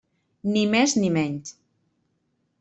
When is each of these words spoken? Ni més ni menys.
Ni 0.55 0.63
més 0.71 0.95
ni 1.03 1.11
menys. 1.19 1.53